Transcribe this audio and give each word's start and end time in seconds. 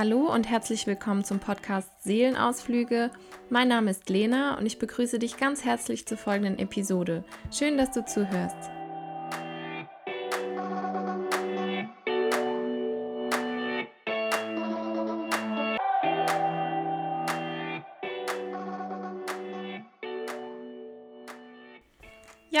Hallo 0.00 0.32
und 0.32 0.48
herzlich 0.48 0.86
willkommen 0.86 1.24
zum 1.24 1.40
Podcast 1.40 1.90
Seelenausflüge. 2.04 3.10
Mein 3.50 3.68
Name 3.68 3.90
ist 3.90 4.08
Lena 4.08 4.56
und 4.56 4.64
ich 4.64 4.78
begrüße 4.78 5.18
dich 5.18 5.36
ganz 5.36 5.62
herzlich 5.66 6.06
zur 6.06 6.16
folgenden 6.16 6.58
Episode. 6.58 7.22
Schön, 7.52 7.76
dass 7.76 7.90
du 7.90 8.02
zuhörst. 8.06 8.79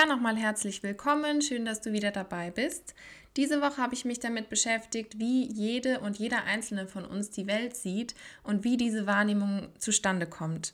Ja, 0.00 0.06
nochmal 0.06 0.36
herzlich 0.36 0.82
willkommen. 0.82 1.42
Schön, 1.42 1.66
dass 1.66 1.82
du 1.82 1.92
wieder 1.92 2.10
dabei 2.10 2.50
bist. 2.50 2.94
Diese 3.36 3.60
Woche 3.60 3.76
habe 3.76 3.92
ich 3.92 4.06
mich 4.06 4.18
damit 4.18 4.48
beschäftigt, 4.48 5.18
wie 5.18 5.44
jede 5.44 6.00
und 6.00 6.18
jeder 6.18 6.44
einzelne 6.44 6.86
von 6.86 7.04
uns 7.04 7.28
die 7.28 7.46
Welt 7.46 7.76
sieht 7.76 8.14
und 8.42 8.64
wie 8.64 8.78
diese 8.78 9.06
Wahrnehmung 9.06 9.68
zustande 9.78 10.26
kommt. 10.26 10.72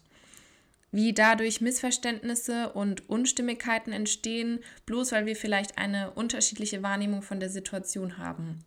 Wie 0.93 1.13
dadurch 1.13 1.61
Missverständnisse 1.61 2.73
und 2.73 3.09
Unstimmigkeiten 3.11 3.91
entstehen, 3.91 4.61
bloß 4.85 5.11
weil 5.11 5.27
wir 5.27 5.35
vielleicht 5.35 5.77
eine 5.77 6.13
unterschiedliche 6.13 6.85
Wahrnehmung 6.85 7.23
von 7.23 7.41
der 7.41 7.51
Situation 7.51 8.19
haben. 8.19 8.63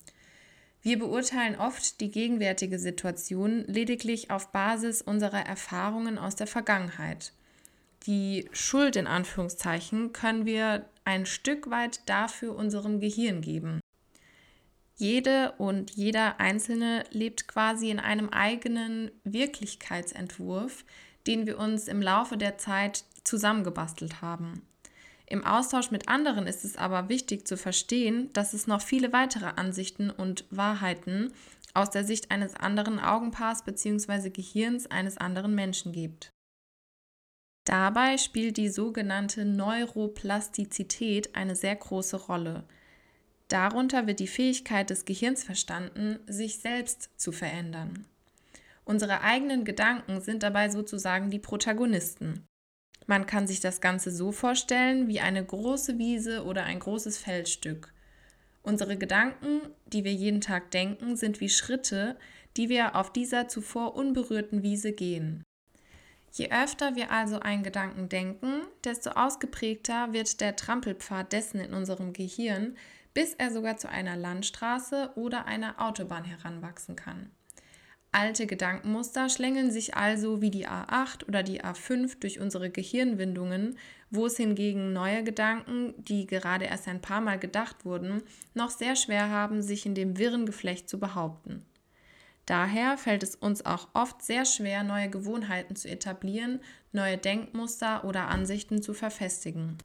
Wir 0.81 0.99
beurteilen 0.99 1.55
oft 1.55 2.01
die 2.01 2.11
gegenwärtige 2.11 2.79
Situation 2.79 3.63
lediglich 3.67 4.29
auf 4.29 4.51
Basis 4.51 5.01
unserer 5.01 5.45
Erfahrungen 5.45 6.17
aus 6.17 6.35
der 6.35 6.47
Vergangenheit 6.47 7.31
die 8.05 8.49
Schuld 8.51 8.95
in 8.95 9.07
Anführungszeichen 9.07 10.13
können 10.13 10.45
wir 10.45 10.85
ein 11.03 11.25
Stück 11.25 11.69
weit 11.69 12.07
dafür 12.07 12.55
unserem 12.55 12.99
Gehirn 12.99 13.41
geben. 13.41 13.79
Jede 14.95 15.53
und 15.57 15.91
jeder 15.91 16.39
Einzelne 16.39 17.05
lebt 17.11 17.47
quasi 17.47 17.89
in 17.89 17.99
einem 17.99 18.29
eigenen 18.29 19.11
Wirklichkeitsentwurf, 19.23 20.83
den 21.25 21.47
wir 21.47 21.57
uns 21.57 21.87
im 21.87 22.01
Laufe 22.01 22.37
der 22.37 22.57
Zeit 22.57 23.05
zusammengebastelt 23.23 24.21
haben. 24.21 24.61
Im 25.25 25.45
Austausch 25.45 25.91
mit 25.91 26.09
anderen 26.09 26.47
ist 26.47 26.65
es 26.65 26.75
aber 26.75 27.07
wichtig 27.07 27.47
zu 27.47 27.55
verstehen, 27.55 28.33
dass 28.33 28.53
es 28.53 28.67
noch 28.67 28.81
viele 28.81 29.13
weitere 29.13 29.45
Ansichten 29.55 30.09
und 30.09 30.45
Wahrheiten 30.49 31.31
aus 31.73 31.91
der 31.91 32.03
Sicht 32.03 32.31
eines 32.31 32.55
anderen 32.55 32.99
Augenpaars 32.99 33.63
bzw. 33.63 34.31
Gehirns 34.31 34.87
eines 34.87 35.17
anderen 35.17 35.53
Menschen 35.53 35.91
gibt. 35.91 36.31
Dabei 37.69 38.17
spielt 38.17 38.57
die 38.57 38.67
sogenannte 38.69 39.45
Neuroplastizität 39.45 41.35
eine 41.35 41.55
sehr 41.55 41.75
große 41.75 42.17
Rolle. 42.17 42.63
Darunter 43.47 44.07
wird 44.07 44.19
die 44.19 44.25
Fähigkeit 44.25 44.89
des 44.89 45.05
Gehirns 45.05 45.43
verstanden, 45.43 46.17
sich 46.25 46.57
selbst 46.57 47.11
zu 47.15 47.31
verändern. 47.31 48.07
Unsere 48.85 49.21
eigenen 49.21 49.65
Gedanken 49.65 50.19
sind 50.19 50.41
dabei 50.41 50.69
sozusagen 50.69 51.29
die 51.29 51.37
Protagonisten. 51.37 52.43
Man 53.05 53.27
kann 53.27 53.45
sich 53.45 53.59
das 53.59 53.81
Ganze 53.81 54.09
so 54.09 54.31
vorstellen 54.31 55.07
wie 55.07 55.19
eine 55.19 55.45
große 55.45 55.99
Wiese 55.99 56.45
oder 56.45 56.63
ein 56.63 56.79
großes 56.79 57.19
Feldstück. 57.19 57.93
Unsere 58.63 58.97
Gedanken, 58.97 59.61
die 59.85 60.03
wir 60.03 60.13
jeden 60.13 60.41
Tag 60.41 60.71
denken, 60.71 61.15
sind 61.15 61.39
wie 61.39 61.49
Schritte, 61.49 62.17
die 62.57 62.67
wir 62.67 62.95
auf 62.95 63.13
dieser 63.13 63.47
zuvor 63.47 63.93
unberührten 63.93 64.63
Wiese 64.63 64.91
gehen. 64.91 65.43
Je 66.31 66.51
öfter 66.51 66.95
wir 66.95 67.11
also 67.11 67.39
einen 67.39 67.63
Gedanken 67.63 68.09
denken, 68.09 68.61
desto 68.83 69.11
ausgeprägter 69.11 70.13
wird 70.13 70.41
der 70.41 70.55
Trampelpfad 70.55 71.33
dessen 71.33 71.59
in 71.59 71.73
unserem 71.73 72.13
Gehirn, 72.13 72.75
bis 73.13 73.33
er 73.33 73.51
sogar 73.51 73.77
zu 73.77 73.89
einer 73.89 74.15
Landstraße 74.15 75.11
oder 75.15 75.45
einer 75.45 75.81
Autobahn 75.81 76.23
heranwachsen 76.23 76.95
kann. 76.95 77.31
Alte 78.11 78.47
Gedankenmuster 78.47 79.29
schlängeln 79.29 79.69
sich 79.69 79.95
also 79.95 80.41
wie 80.41 80.49
die 80.49 80.67
A8 80.67 81.27
oder 81.27 81.43
die 81.43 81.63
A5 81.63 82.19
durch 82.19 82.39
unsere 82.39 82.71
Gehirnwindungen, 82.71 83.77
wo 84.09 84.25
es 84.25 84.37
hingegen 84.37 84.93
neue 84.93 85.23
Gedanken, 85.23 85.93
die 85.97 86.25
gerade 86.25 86.65
erst 86.65 86.87
ein 86.87 87.01
paar 87.01 87.21
Mal 87.21 87.37
gedacht 87.37 87.85
wurden, 87.85 88.23
noch 88.55 88.71
sehr 88.71 88.95
schwer 88.95 89.29
haben, 89.29 89.61
sich 89.61 89.85
in 89.85 89.93
dem 89.93 90.17
wirren 90.17 90.47
Geflecht 90.47 90.89
zu 90.89 90.99
behaupten. 90.99 91.65
Daher 92.49 92.97
fällt 92.97 93.21
es 93.21 93.35
uns 93.35 93.63
auch 93.63 93.89
oft 93.93 94.23
sehr 94.23 94.43
schwer, 94.43 94.81
neue 94.81 95.07
Gewohnheiten 95.07 95.75
zu 95.75 95.87
etablieren, 95.87 96.59
neue 96.91 97.15
Denkmuster 97.15 98.03
oder 98.05 98.27
Ansichten 98.27 98.81
zu 98.81 98.95
verfestigen. 98.95 99.77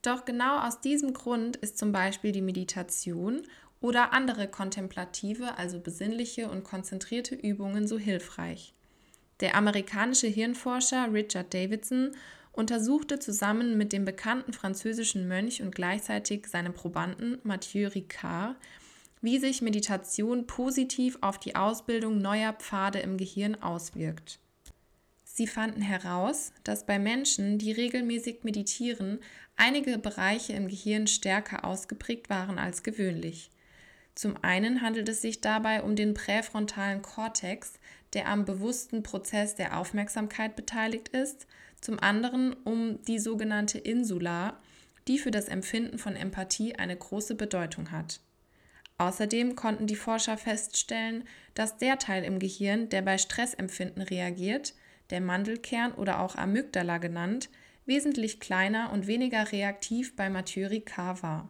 Doch 0.00 0.24
genau 0.24 0.58
aus 0.60 0.80
diesem 0.80 1.12
Grund 1.12 1.56
ist 1.56 1.76
zum 1.76 1.92
Beispiel 1.92 2.32
die 2.32 2.40
Meditation 2.40 3.42
oder 3.82 4.14
andere 4.14 4.48
kontemplative, 4.48 5.58
also 5.58 5.80
besinnliche 5.80 6.48
und 6.48 6.64
konzentrierte 6.64 7.34
Übungen 7.34 7.86
so 7.86 7.98
hilfreich. 7.98 8.72
Der 9.40 9.54
amerikanische 9.54 10.28
Hirnforscher 10.28 11.12
Richard 11.12 11.52
Davidson 11.52 12.12
untersuchte 12.52 13.18
zusammen 13.18 13.76
mit 13.76 13.92
dem 13.92 14.06
bekannten 14.06 14.54
französischen 14.54 15.28
Mönch 15.28 15.60
und 15.60 15.74
gleichzeitig 15.74 16.46
seinem 16.46 16.72
Probanden 16.72 17.38
Mathieu 17.42 17.88
Ricard 17.88 18.56
wie 19.20 19.38
sich 19.38 19.62
Meditation 19.62 20.46
positiv 20.46 21.18
auf 21.20 21.38
die 21.38 21.56
Ausbildung 21.56 22.18
neuer 22.18 22.52
Pfade 22.52 23.00
im 23.00 23.16
Gehirn 23.16 23.60
auswirkt. 23.62 24.38
Sie 25.24 25.46
fanden 25.46 25.82
heraus, 25.82 26.52
dass 26.64 26.84
bei 26.84 26.98
Menschen, 26.98 27.58
die 27.58 27.70
regelmäßig 27.70 28.42
meditieren, 28.42 29.20
einige 29.56 29.98
Bereiche 29.98 30.52
im 30.54 30.68
Gehirn 30.68 31.06
stärker 31.06 31.64
ausgeprägt 31.64 32.28
waren 32.28 32.58
als 32.58 32.82
gewöhnlich. 32.82 33.50
Zum 34.16 34.36
einen 34.42 34.82
handelt 34.82 35.08
es 35.08 35.22
sich 35.22 35.40
dabei 35.40 35.84
um 35.84 35.94
den 35.94 36.12
präfrontalen 36.12 37.02
Kortex, 37.02 37.74
der 38.14 38.26
am 38.26 38.44
bewussten 38.44 39.04
Prozess 39.04 39.54
der 39.54 39.78
Aufmerksamkeit 39.78 40.56
beteiligt 40.56 41.08
ist, 41.10 41.46
zum 41.80 42.00
anderen 42.00 42.54
um 42.64 43.00
die 43.02 43.20
sogenannte 43.20 43.78
Insula, 43.78 44.58
die 45.06 45.18
für 45.18 45.30
das 45.30 45.46
Empfinden 45.46 45.98
von 45.98 46.16
Empathie 46.16 46.74
eine 46.74 46.96
große 46.96 47.36
Bedeutung 47.36 47.92
hat. 47.92 48.20
Außerdem 48.98 49.54
konnten 49.54 49.86
die 49.86 49.96
Forscher 49.96 50.36
feststellen, 50.36 51.24
dass 51.54 51.78
der 51.78 51.98
Teil 51.98 52.24
im 52.24 52.40
Gehirn, 52.40 52.88
der 52.88 53.02
bei 53.02 53.16
Stressempfinden 53.16 54.02
reagiert, 54.02 54.74
der 55.10 55.20
Mandelkern 55.20 55.92
oder 55.92 56.20
auch 56.20 56.34
Amygdala 56.34 56.98
genannt, 56.98 57.48
wesentlich 57.86 58.40
kleiner 58.40 58.92
und 58.92 59.06
weniger 59.06 59.50
reaktiv 59.50 60.14
bei 60.16 60.28
Mathieu 60.28 60.66
Ricard 60.66 61.22
war. 61.22 61.48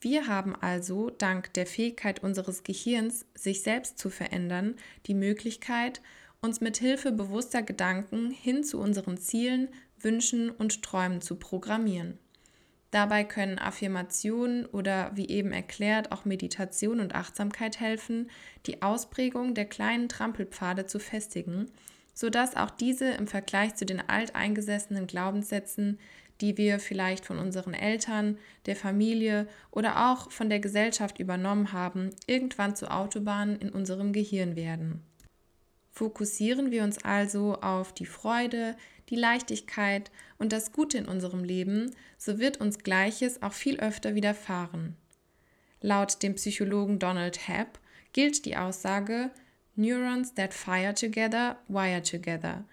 Wir 0.00 0.26
haben 0.26 0.56
also 0.56 1.10
dank 1.10 1.54
der 1.54 1.64
Fähigkeit 1.64 2.24
unseres 2.24 2.64
Gehirns, 2.64 3.24
sich 3.34 3.62
selbst 3.62 3.98
zu 3.98 4.10
verändern, 4.10 4.74
die 5.06 5.14
Möglichkeit, 5.14 6.02
uns 6.40 6.60
mit 6.60 6.76
Hilfe 6.76 7.12
bewusster 7.12 7.62
Gedanken 7.62 8.32
hin 8.32 8.64
zu 8.64 8.80
unseren 8.80 9.16
Zielen, 9.16 9.68
Wünschen 10.00 10.50
und 10.50 10.82
Träumen 10.82 11.20
zu 11.20 11.36
programmieren. 11.36 12.18
Dabei 12.92 13.24
können 13.24 13.58
Affirmationen 13.58 14.66
oder 14.66 15.12
wie 15.14 15.26
eben 15.28 15.50
erklärt 15.50 16.12
auch 16.12 16.26
Meditation 16.26 17.00
und 17.00 17.14
Achtsamkeit 17.14 17.80
helfen, 17.80 18.30
die 18.66 18.82
Ausprägung 18.82 19.54
der 19.54 19.64
kleinen 19.64 20.10
Trampelpfade 20.10 20.84
zu 20.84 21.00
festigen, 21.00 21.70
sodass 22.12 22.54
auch 22.54 22.68
diese 22.68 23.06
im 23.12 23.26
Vergleich 23.26 23.74
zu 23.76 23.86
den 23.86 24.06
alteingesessenen 24.06 25.06
Glaubenssätzen, 25.06 25.98
die 26.42 26.58
wir 26.58 26.78
vielleicht 26.78 27.24
von 27.24 27.38
unseren 27.38 27.72
Eltern, 27.72 28.36
der 28.66 28.76
Familie 28.76 29.48
oder 29.70 30.10
auch 30.10 30.30
von 30.30 30.50
der 30.50 30.60
Gesellschaft 30.60 31.18
übernommen 31.18 31.72
haben, 31.72 32.10
irgendwann 32.26 32.76
zu 32.76 32.90
Autobahnen 32.90 33.56
in 33.56 33.70
unserem 33.70 34.12
Gehirn 34.12 34.54
werden. 34.54 35.02
Fokussieren 35.92 36.70
wir 36.70 36.84
uns 36.84 37.02
also 37.04 37.54
auf 37.60 37.94
die 37.94 38.06
Freude, 38.06 38.76
die 39.08 39.16
Leichtigkeit 39.16 40.10
und 40.38 40.52
das 40.52 40.72
Gute 40.72 40.98
in 40.98 41.06
unserem 41.06 41.44
Leben, 41.44 41.94
so 42.18 42.38
wird 42.38 42.60
uns 42.60 42.78
Gleiches 42.78 43.42
auch 43.42 43.52
viel 43.52 43.80
öfter 43.80 44.14
widerfahren. 44.14 44.96
Laut 45.80 46.22
dem 46.22 46.34
Psychologen 46.36 46.98
Donald 46.98 47.48
Hebb 47.48 47.78
gilt 48.12 48.44
die 48.44 48.56
Aussage 48.56 49.30
Neurons 49.74 50.34
that 50.34 50.52
fire 50.52 50.94
together, 50.94 51.56
wire 51.68 52.02
together, 52.02 52.64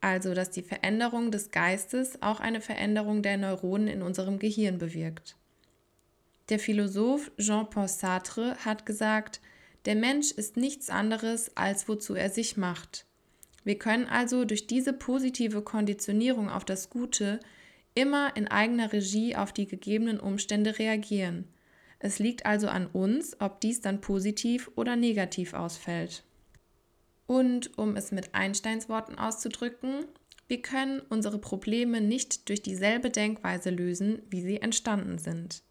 also 0.00 0.34
dass 0.34 0.50
die 0.50 0.62
Veränderung 0.62 1.30
des 1.30 1.50
Geistes 1.50 2.22
auch 2.22 2.40
eine 2.40 2.60
Veränderung 2.60 3.22
der 3.22 3.36
Neuronen 3.36 3.88
in 3.88 4.02
unserem 4.02 4.38
Gehirn 4.38 4.78
bewirkt. 4.78 5.36
Der 6.48 6.58
Philosoph 6.58 7.30
Jean-Paul 7.38 7.88
Sartre 7.88 8.56
hat 8.64 8.86
gesagt, 8.86 9.40
der 9.84 9.96
Mensch 9.96 10.32
ist 10.32 10.56
nichts 10.56 10.90
anderes, 10.90 11.56
als 11.56 11.88
wozu 11.88 12.14
er 12.14 12.30
sich 12.30 12.56
macht. 12.56 13.05
Wir 13.66 13.76
können 13.80 14.06
also 14.06 14.44
durch 14.44 14.68
diese 14.68 14.92
positive 14.92 15.60
Konditionierung 15.60 16.48
auf 16.48 16.64
das 16.64 16.88
Gute 16.88 17.40
immer 17.96 18.36
in 18.36 18.46
eigener 18.46 18.92
Regie 18.92 19.34
auf 19.34 19.52
die 19.52 19.66
gegebenen 19.66 20.20
Umstände 20.20 20.78
reagieren. 20.78 21.48
Es 21.98 22.20
liegt 22.20 22.46
also 22.46 22.68
an 22.68 22.86
uns, 22.86 23.40
ob 23.40 23.60
dies 23.60 23.80
dann 23.80 24.00
positiv 24.00 24.70
oder 24.76 24.94
negativ 24.94 25.52
ausfällt. 25.52 26.22
Und 27.26 27.76
um 27.76 27.96
es 27.96 28.12
mit 28.12 28.36
Einsteins 28.36 28.88
Worten 28.88 29.18
auszudrücken, 29.18 30.04
Wir 30.48 30.62
können 30.62 31.02
unsere 31.08 31.38
Probleme 31.38 32.00
nicht 32.00 32.48
durch 32.48 32.62
dieselbe 32.62 33.10
Denkweise 33.10 33.70
lösen, 33.70 34.22
wie 34.30 34.42
sie 34.42 34.60
entstanden 34.62 35.18
sind. 35.18 35.64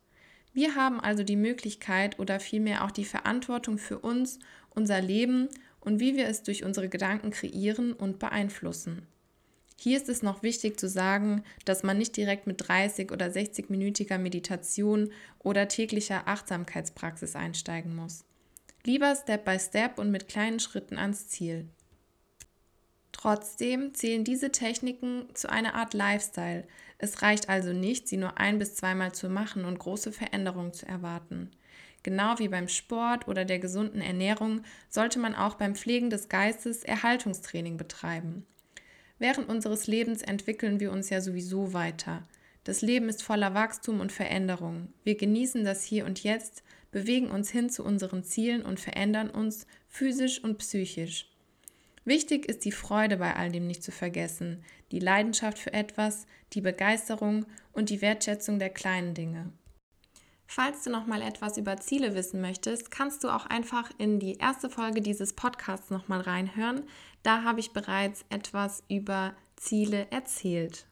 Wir 0.52 0.76
haben 0.76 1.00
also 1.00 1.24
die 1.24 1.38
Möglichkeit 1.38 2.20
oder 2.20 2.42
vielmehr 2.42 2.84
auch 2.84 2.92
die 2.92 3.06
Verantwortung 3.06 3.78
für 3.78 4.00
uns, 4.00 4.40
unser 4.72 5.02
Leben 5.02 5.48
und 5.86 6.00
wie 6.00 6.16
wir 6.16 6.28
es 6.28 6.44
durch 6.44 6.64
unsere 6.64 6.90
Gedanken 6.90 7.32
kreieren 7.32 7.94
und 7.94 8.20
beeinflussen. 8.20 9.08
Hier 9.78 9.98
ist 9.98 10.10
es 10.10 10.24
noch 10.24 10.42
wichtig 10.42 10.80
zu 10.80 10.88
sagen, 10.88 11.44
dass 11.66 11.84
man 11.84 11.98
nicht 11.98 12.16
direkt 12.16 12.48
mit 12.48 12.68
30 12.68 13.12
oder 13.12 13.28
60-minütiger 13.28 14.18
Meditation 14.18 15.12
oder 15.40 15.68
täglicher 15.68 16.28
Achtsamkeitspraxis 16.28 17.36
einsteigen 17.36 17.96
muss. 17.96 18.24
Lieber 18.84 19.16
Step 19.16 19.46
by 19.46 19.60
Step 19.60 20.00
und 20.00 20.12
mit 20.12 20.28
kleinen 20.28 20.60
Schritten 20.60 20.98
ans 20.98 21.28
Ziel. 21.28 21.68
Trotzdem 23.12 23.94
zählen 23.94 24.24
diese 24.24 24.52
Techniken 24.52 25.28
zu 25.34 25.50
einer 25.50 25.74
Art 25.74 25.94
Lifestyle. 25.94 26.68
Es 26.98 27.22
reicht 27.22 27.50
also 27.50 27.74
nicht, 27.74 28.08
sie 28.08 28.18
nur 28.18 28.38
ein 28.38 28.60
bis 28.60 28.76
zweimal 28.76 29.14
zu 29.14 29.30
machen 29.30 29.66
und 29.66 29.80
große 29.80 30.12
Veränderungen 30.12 30.74
zu 30.74 30.86
erwarten. 30.86 31.52
Genau 32.06 32.38
wie 32.38 32.50
beim 32.50 32.68
Sport 32.68 33.28
oder 33.28 33.46
der 33.46 33.58
gesunden 33.58 34.00
Ernährung 34.00 34.62
sollte 34.90 35.18
man 35.18 35.34
auch 35.34 35.56
beim 35.56 35.74
Pflegen 35.74 36.12
des 36.12 36.30
Geistes 36.30 36.84
Erhaltungstraining 36.84 37.78
betreiben. 37.78 38.46
Während 39.18 39.50
unseres 39.50 39.88
Lebens 39.88 40.22
entwickeln 40.22 40.80
wir 40.80 40.92
uns 40.92 41.10
ja 41.10 41.20
sowieso 41.20 41.74
weiter. 41.74 42.22
Das 42.64 42.84
Leben 42.84 43.10
ist 43.10 43.24
voller 43.24 43.56
Wachstum 43.56 44.02
und 44.02 44.12
Veränderung. 44.12 44.94
Wir 45.04 45.16
genießen 45.16 45.64
das 45.64 45.84
Hier 45.84 46.06
und 46.06 46.22
Jetzt, 46.22 46.62
bewegen 46.92 47.32
uns 47.32 47.50
hin 47.50 47.72
zu 47.72 47.84
unseren 47.84 48.24
Zielen 48.24 48.62
und 48.62 48.80
verändern 48.80 49.32
uns 49.32 49.66
physisch 49.90 50.44
und 50.44 50.60
psychisch. 50.60 51.28
Wichtig 52.04 52.46
ist 52.46 52.66
die 52.66 52.72
Freude 52.72 53.18
bei 53.18 53.36
all 53.36 53.52
dem 53.52 53.66
nicht 53.66 53.82
zu 53.82 53.92
vergessen, 53.92 54.64
die 54.92 55.00
Leidenschaft 55.00 55.58
für 55.58 55.74
etwas, 55.74 56.28
die 56.54 56.62
Begeisterung 56.62 57.48
und 57.74 57.90
die 57.90 58.04
Wertschätzung 58.04 58.60
der 58.60 58.70
kleinen 58.70 59.16
Dinge. 59.16 59.52
Falls 60.48 60.84
du 60.84 60.90
noch 60.90 61.08
mal 61.08 61.22
etwas 61.22 61.58
über 61.58 61.78
Ziele 61.78 62.16
wissen 62.16 62.42
möchtest, 62.42 62.92
kannst 62.92 63.24
du 63.24 63.30
auch 63.30 63.46
einfach 63.46 63.92
in 63.98 64.20
die 64.20 64.36
erste 64.36 64.70
Folge 64.70 65.02
dieses 65.02 65.34
Podcasts 65.34 65.90
noch 65.90 66.08
mal 66.08 66.22
reinhören. 66.22 66.84
Da 67.24 67.44
habe 67.44 67.60
ich 67.60 67.74
bereits 67.74 68.26
etwas 68.30 68.84
über 68.88 69.34
Ziele 69.56 70.08
erzählt. 70.12 70.86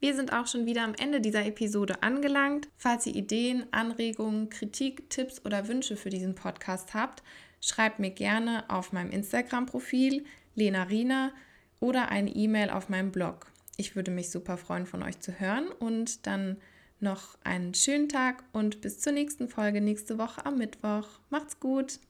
Wir 0.00 0.14
sind 0.14 0.32
auch 0.32 0.46
schon 0.46 0.64
wieder 0.64 0.84
am 0.84 0.94
Ende 0.94 1.20
dieser 1.20 1.44
Episode 1.44 2.02
angelangt. 2.02 2.68
Falls 2.76 3.06
ihr 3.06 3.16
Ideen, 3.16 3.66
Anregungen, 3.72 4.48
Kritik, 4.48 5.10
Tipps 5.10 5.44
oder 5.44 5.66
Wünsche 5.66 5.96
für 5.96 6.10
diesen 6.10 6.36
Podcast 6.36 6.94
habt, 6.94 7.22
schreibt 7.60 7.98
mir 7.98 8.10
gerne 8.10 8.64
auf 8.68 8.92
meinem 8.92 9.10
Instagram-Profil 9.10 10.24
Lena 10.54 10.84
Rina 10.84 11.32
oder 11.80 12.10
eine 12.10 12.30
E-Mail 12.30 12.70
auf 12.70 12.88
meinem 12.88 13.10
Blog. 13.10 13.50
Ich 13.76 13.96
würde 13.96 14.10
mich 14.12 14.30
super 14.30 14.56
freuen, 14.56 14.86
von 14.86 15.02
euch 15.02 15.18
zu 15.20 15.38
hören 15.40 15.68
und 15.68 16.26
dann 16.26 16.58
noch 17.00 17.38
einen 17.44 17.74
schönen 17.74 18.08
Tag 18.08 18.44
und 18.52 18.80
bis 18.80 19.00
zur 19.00 19.12
nächsten 19.12 19.48
Folge 19.48 19.80
nächste 19.80 20.18
Woche 20.18 20.44
am 20.44 20.58
Mittwoch. 20.58 21.06
Macht's 21.30 21.60
gut! 21.60 22.00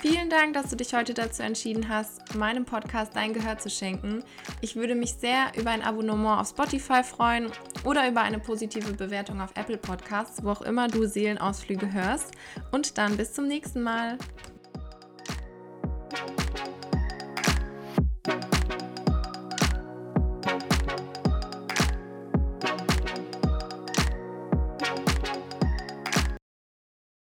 Vielen 0.00 0.30
Dank, 0.30 0.54
dass 0.54 0.70
du 0.70 0.76
dich 0.76 0.94
heute 0.94 1.12
dazu 1.12 1.42
entschieden 1.42 1.88
hast, 1.90 2.34
meinem 2.34 2.64
Podcast 2.64 3.14
dein 3.14 3.34
Gehör 3.34 3.58
zu 3.58 3.68
schenken. 3.68 4.24
Ich 4.62 4.74
würde 4.74 4.94
mich 4.94 5.12
sehr 5.12 5.52
über 5.58 5.70
ein 5.70 5.82
Abonnement 5.82 6.40
auf 6.40 6.48
Spotify 6.48 7.02
freuen 7.04 7.52
oder 7.84 8.08
über 8.08 8.22
eine 8.22 8.38
positive 8.38 8.94
Bewertung 8.94 9.42
auf 9.42 9.50
Apple 9.56 9.76
Podcasts, 9.76 10.42
wo 10.42 10.50
auch 10.50 10.62
immer 10.62 10.88
du 10.88 11.06
Seelenausflüge 11.06 11.92
hörst. 11.92 12.32
Und 12.72 12.96
dann 12.96 13.18
bis 13.18 13.34
zum 13.34 13.46
nächsten 13.46 13.82
Mal. 13.82 14.16
Thank 16.10 16.94
you. 16.94 16.99